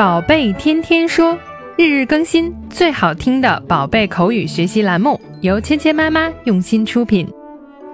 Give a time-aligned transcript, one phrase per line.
[0.00, 1.38] 宝贝天天说，
[1.76, 7.30] 日日更新，最好听的宝贝口语学习栏目，由芊芊妈妈用心出品。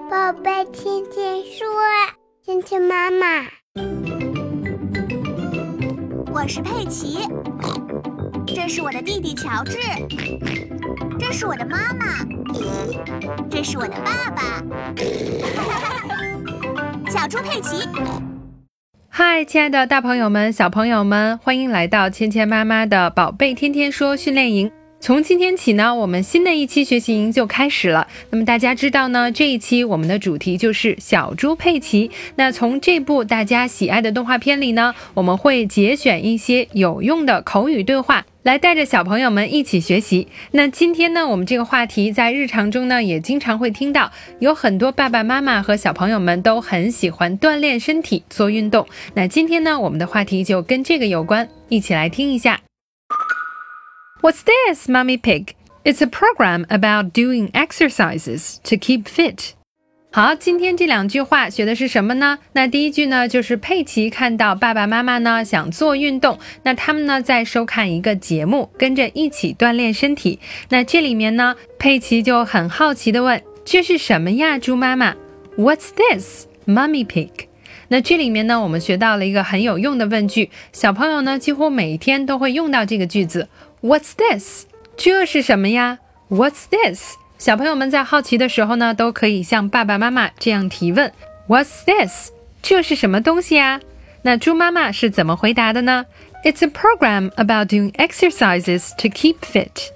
[0.09, 1.67] 宝贝天天说，
[2.45, 3.45] 芊芊妈妈，
[6.33, 7.19] 我是佩奇，
[8.47, 9.77] 这是我的弟弟乔治，
[11.19, 12.25] 这是我的妈妈，
[13.51, 14.63] 这是我的爸爸，
[17.11, 17.89] 小猪佩奇。
[19.19, 24.71] 嗨，亲爱的大朋友们、小朋友们，欢迎来到芊芊妈妈的宝贝天天说训练营。
[25.07, 28.09] 从今天起呢，我们新的一期学习营就开始了。
[28.31, 32.11] 那么大家知道呢，这一期我们的主题就是小猪佩奇。
[32.35, 38.27] 那从这部大家喜爱的动画片里呢，我们会节选一些有用的口语对话。
[38.43, 40.27] 来带着小朋友们一起学习。
[40.51, 44.11] 那今天呢，我们这个话题在日常中呢也经常会听到，
[44.41, 48.85] 有很多爸爸妈妈和小朋友们都很喜欢锻炼身体、做运动。
[49.15, 52.59] 那今天呢，我们的话题就跟这个有关，一起来听一下。
[54.23, 55.55] What's this, Mummy Pig?
[55.85, 59.51] It's a program about doing exercises to keep fit.
[60.11, 62.39] 好，今天这两句话学的是什么呢？
[62.55, 70.41] 那第一句呢，就是佩奇看到爸爸妈妈呢想做运动，那他们呢在收看一个节目，跟着一起锻炼身体。
[70.71, 75.15] 那这里面呢，佩奇就很好奇的问：“这是什么呀，猪妈妈
[75.59, 77.31] ？”What's this, Mummy Pig？
[77.89, 83.49] 那这里面呢，我们学到了一个很有用的问句，小朋友呢几乎每天都会用到这个句子。
[83.83, 84.65] What's this？
[84.97, 85.99] 这是什么呀
[86.31, 87.17] ？What's this？
[87.39, 91.13] 小朋友们在好奇的时候呢，都可以向爸爸妈妈这样提问
[91.47, 92.31] ：What's this？
[92.63, 93.81] 这是什么东西呀？
[94.23, 96.07] 那猪妈妈是怎么回答的呢
[96.43, 99.91] ？It's a program about doing exercises to keep fit。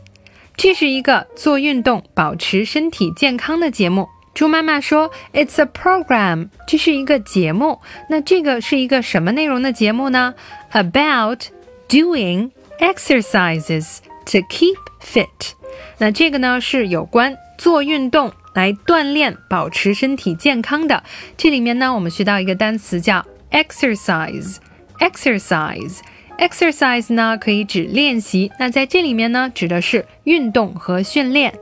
[0.56, 4.08] 这是一个做运动、保持身体健康的节目。
[4.34, 6.50] 猪妈妈说：“It's a program。
[6.66, 7.80] 这是一个节目。
[8.10, 10.34] 那这个是一个什么内容的节目呢
[10.72, 11.46] ？About
[11.88, 12.50] doing
[12.80, 15.52] exercises to keep fit。”
[15.98, 21.04] 那这个呢是有关做运动来锻炼、保持身体健康的。
[21.36, 24.56] 这里面呢，我们学到一个单词叫 exercise。
[24.98, 28.52] exercise，exercise 呢可以指练习。
[28.58, 31.54] 那在这里面呢，指的是运动和训练。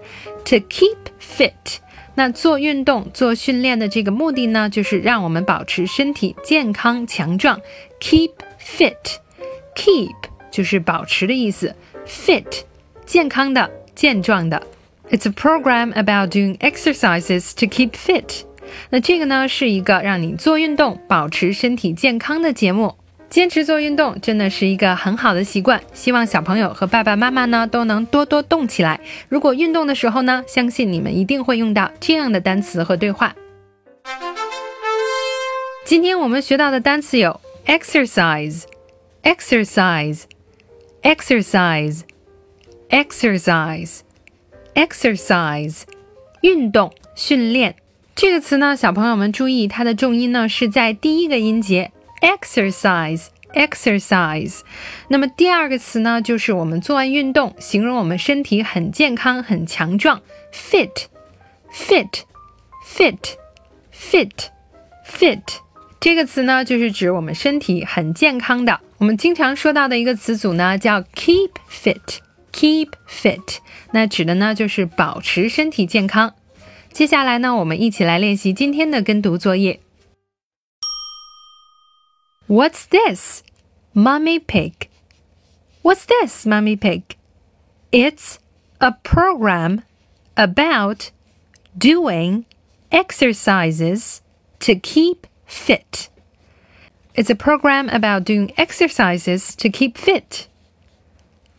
[0.47, 1.77] To keep fit，
[2.15, 7.61] 那做运动、做训练的这个目的呢，就是让我们保持身体健康强壮。
[8.01, 10.15] Keep fit，keep
[10.51, 11.75] 就是保持的意思
[12.07, 12.63] ，fit
[13.05, 13.71] 健康的。
[13.95, 14.63] 健壮的。
[15.11, 18.43] It's a program about doing exercises to keep fit。
[18.91, 22.95] 那这个呢是一个让你做运动、保持身体健康的节目。
[23.29, 29.01] 坚持做运动真的是一个很好的习惯，希望小朋友和爸爸妈妈呢都能多多动起来。
[29.29, 33.35] 如果运动的时候呢，相信你们一定会用到这样的单词和对话。
[35.85, 40.23] 今天我们学到的单词有 exercise，exercise。
[41.03, 42.03] Exercise.
[46.43, 47.77] 运动训练。
[48.15, 51.93] 这个词呢，小朋友们注意，它的重音呢是在第一个音节。
[52.21, 54.61] Exercise exercise。
[55.09, 60.21] 那么第二个词呢，就是我们做完运动，形容我们身体很健康、很强壮
[60.53, 61.07] ，fit
[61.73, 62.23] fit
[62.85, 63.37] fit
[63.93, 64.49] fit
[65.07, 65.43] fit。
[66.00, 68.80] 这个词呢，就是指我们身体很健康的。
[68.98, 73.58] 我们经常说到的一个词组呢，叫 keep fit。Keep fit，
[73.94, 76.36] 那指的呢就是保持身体健康。
[76.92, 79.80] 接下来呢，我们一起来练习今天的跟读作业。
[82.48, 83.42] What's this,
[83.96, 84.74] Mummy Pig?
[85.82, 87.02] What's this, Mummy Pig?
[87.90, 88.36] It's
[88.78, 89.82] a program
[90.36, 91.10] about
[91.76, 92.44] doing
[92.92, 94.18] exercises
[94.60, 96.09] to keep fit.
[97.15, 100.47] It's a program about doing exercises to keep fit.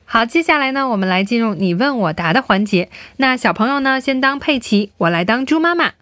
[0.05, 2.89] 好，接下来呢，我们来进入你问我答的环节。
[3.17, 5.94] 那小朋友呢，先当佩奇，我来当猪妈妈。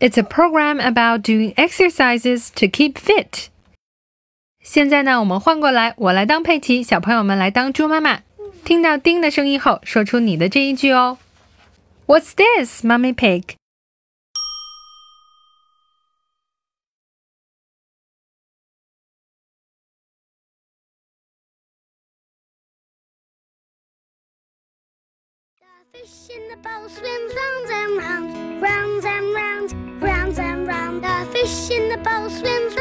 [0.00, 3.48] It's a program about doing exercises to keep fit。
[4.62, 8.22] 现在呢，我们换过来，我来当佩奇，小朋友们来当猪妈妈。
[8.64, 11.18] 听到“叮”的声音后，说出你的这一句哦。
[12.10, 13.54] What's this, Mummy Pig?
[25.92, 31.04] fish in the bowl swims round and round, round and round, round and round.
[31.04, 32.74] The fish in the bowl swims